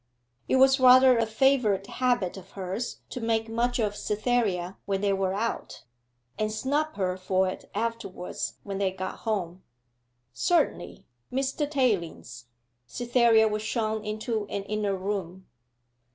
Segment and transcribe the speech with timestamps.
[0.47, 5.13] It was rather a favourite habit of hers to make much of Cytherea when they
[5.13, 5.83] were out,
[6.39, 9.61] and snub her for it afterwards when they got home.
[10.33, 11.69] 'Certainly Mr.
[11.69, 12.45] Tayling's.'
[12.87, 15.45] Cytherea was shown into an inner room.